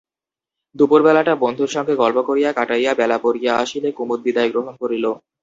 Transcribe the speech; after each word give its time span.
দুপুরবেলাটা 0.75 1.33
বন্ধুর 1.35 1.69
সঙ্গে 1.75 1.93
গল্প 1.95 2.17
করিয়া 2.29 2.49
কাটাইয়া 2.53 2.91
বেলা 2.93 3.17
পড়িয়া 3.23 3.51
আসিলে 3.55 3.89
কুমুদ 3.97 4.19
বিদায় 4.25 4.49
গ্রহণ 4.53 4.73
করিল। 4.81 5.05